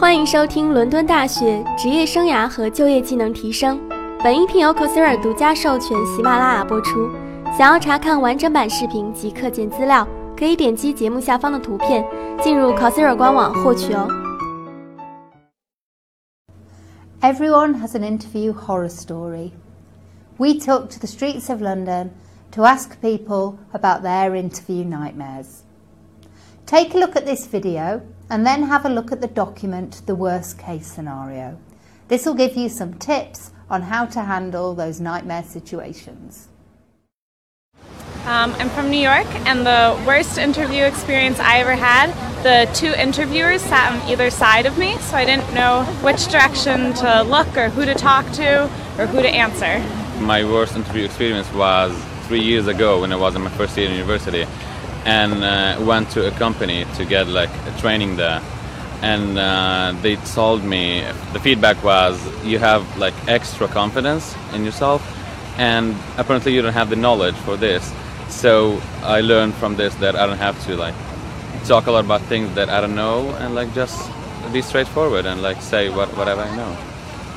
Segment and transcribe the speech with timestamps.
[0.00, 3.80] 欢迎收听伦敦大学职业生涯和就业技能提升。
[4.22, 7.10] 本音频由 Coursera 独家授权喜马拉雅播出。
[7.46, 10.06] 想要查看完整版视频及课件资料，
[10.36, 12.06] 可以点击节目下方的图片，
[12.40, 14.08] 进入 Coursera 官网获取哦。
[17.20, 19.50] Everyone has an interview horror story.
[20.36, 22.10] We took to the streets of London
[22.52, 25.64] to ask people about their interview nightmares.
[26.68, 30.14] Take a look at this video and then have a look at the document, the
[30.14, 31.58] worst case scenario.
[32.08, 36.48] This will give you some tips on how to handle those nightmare situations.
[38.26, 42.92] Um, I'm from New York, and the worst interview experience I ever had, the two
[43.00, 47.56] interviewers sat on either side of me, so I didn't know which direction to look
[47.56, 48.64] or who to talk to
[48.98, 49.78] or who to answer.
[50.22, 53.88] My worst interview experience was three years ago when I was in my first year
[53.88, 54.46] in university
[55.08, 58.42] and uh, went to a company to get like a training there.
[59.00, 61.00] And uh, they told me
[61.32, 65.00] the feedback was you have like extra confidence in yourself
[65.56, 67.82] and apparently you don't have the knowledge for this.
[68.28, 70.94] So i learned from this that i don't have to like
[71.64, 73.96] talk a lot about things that i don't know and like just
[74.52, 76.72] be straightforward and like say what, whatever i know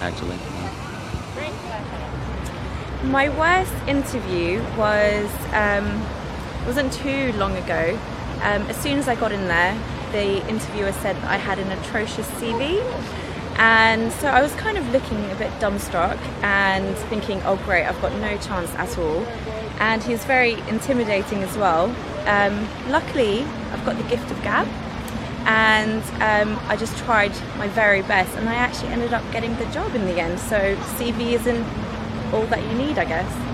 [0.00, 0.38] actually.
[3.04, 5.86] My worst interview was um,
[6.66, 7.98] wasn't too long ago.
[8.42, 9.74] Um, as soon as I got in there,
[10.12, 12.80] the interviewer said that I had an atrocious CV.
[13.58, 18.00] And so I was kind of looking a bit dumbstruck and thinking, oh, great, I've
[18.00, 19.20] got no chance at all.
[19.80, 21.94] And he was very intimidating as well.
[22.26, 24.66] Um, luckily, I've got the gift of gab,
[25.46, 29.66] and um, I just tried my very best, and I actually ended up getting the
[29.66, 30.38] job in the end.
[30.38, 31.64] So CV isn't
[32.32, 33.49] all that you need, I guess.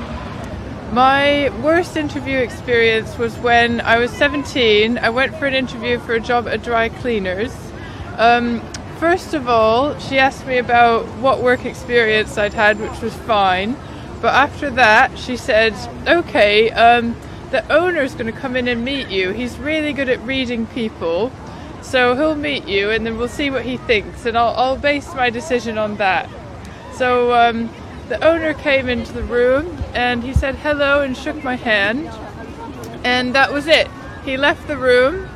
[0.97, 4.97] My worst interview experience was when I was 17.
[4.97, 7.55] I went for an interview for a job at Dry Cleaners.
[8.17, 8.63] Um,
[8.99, 13.77] first of all, she asked me about what work experience I'd had, which was fine.
[14.23, 15.75] But after that, she said,
[16.09, 17.15] okay, um,
[17.51, 19.33] the owner's going to come in and meet you.
[19.33, 21.31] He's really good at reading people.
[21.83, 24.25] So he'll meet you and then we'll see what he thinks.
[24.25, 26.31] And I'll, I'll base my decision on that.
[26.95, 27.69] So um,
[28.09, 32.09] the owner came into the room and he said hello and shook my hand.
[33.05, 33.89] And that was it.
[34.25, 35.29] He left the room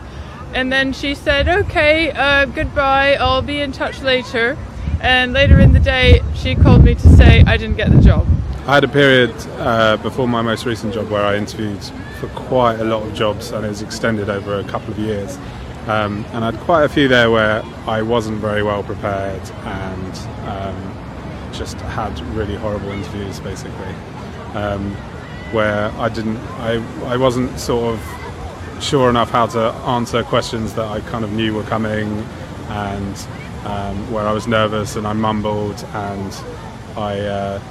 [0.55, 4.57] and then she said, okay, uh, goodbye, I'll be in touch later.
[5.01, 8.27] And later in the day, she called me to say I didn't get the job.
[8.67, 11.83] I had a period uh, before my most recent job where I interviewed
[12.21, 15.39] for quite a lot of jobs and it was extended over a couple of years.
[15.87, 20.19] Um, and I had quite a few there where I wasn't very well prepared and
[20.47, 21.10] um,
[21.53, 23.95] just had really horrible interviews basically
[24.55, 24.93] um,
[25.53, 30.87] where I didn't I, I wasn't sort of sure enough how to answer questions that
[30.87, 32.25] I kind of knew were coming
[32.69, 33.27] and
[33.65, 36.33] um, where I was nervous and I mumbled and
[36.97, 37.63] I uh,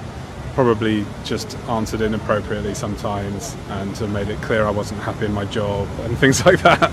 [0.53, 5.87] probably just answered inappropriately sometimes and made it clear I wasn't happy in my job
[6.01, 6.91] and things like that.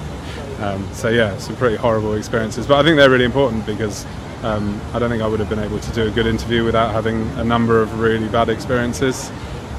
[0.60, 4.06] Um, so yeah, some pretty horrible experiences, but I think they're really important because
[4.42, 6.92] um, I don't think I would have been able to do a good interview without
[6.92, 9.30] having a number of really bad experiences.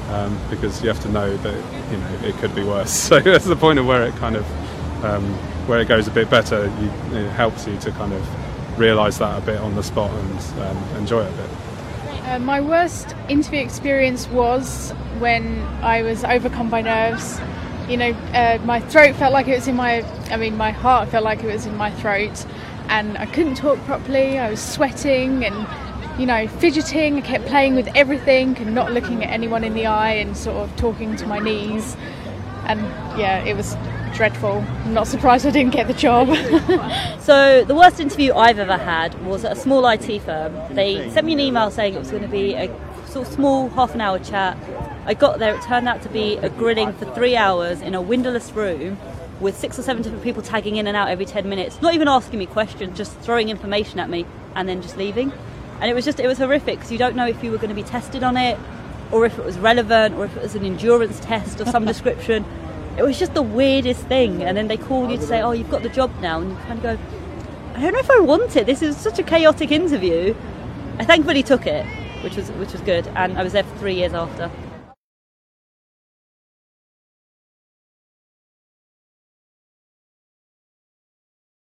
[0.08, 2.90] Um, because you have to know that you know it could be worse.
[3.08, 5.24] So that's the point of where it kind of um,
[5.66, 6.64] where it goes a bit better.
[6.80, 10.60] You, it helps you to kind of realise that a bit on the spot and
[10.62, 11.50] um, enjoy it a bit.
[12.28, 17.40] Uh, my worst interview experience was when I was overcome by nerves.
[17.88, 21.08] You know, uh, my throat felt like it was in my, I mean, my heart
[21.08, 22.44] felt like it was in my throat,
[22.88, 24.38] and I couldn't talk properly.
[24.38, 25.66] I was sweating and
[26.18, 27.16] you know, fidgeting.
[27.16, 30.56] I kept playing with everything and not looking at anyone in the eye and sort
[30.56, 31.96] of talking to my knees.
[32.66, 32.80] And
[33.18, 33.76] yeah, it was
[34.14, 34.64] dreadful.
[34.84, 36.28] I'm not surprised I didn't get the job.
[37.20, 40.74] so the worst interview I've ever had was at a small IT firm.
[40.74, 42.66] They sent me an email saying it was going to be a
[43.06, 44.56] sort of small half an hour chat.
[45.06, 48.02] I got there, it turned out to be a grilling for three hours in a
[48.02, 48.98] windowless room
[49.40, 52.08] with six or seven different people tagging in and out every 10 minutes, not even
[52.08, 55.32] asking me questions, just throwing information at me and then just leaving.
[55.80, 57.68] And it was just, it was horrific because you don't know if you were going
[57.68, 58.58] to be tested on it
[59.12, 62.44] or if it was relevant or if it was an endurance test of some description.
[62.96, 64.42] It was just the weirdest thing.
[64.42, 66.40] And then they call you to say, oh, you've got the job now.
[66.40, 66.98] And you kind of go,
[67.74, 68.66] I don't know if I want it.
[68.66, 70.34] This is such a chaotic interview.
[70.98, 71.86] I thankfully took it,
[72.24, 73.06] which was, which was good.
[73.14, 74.50] And I was there for three years after.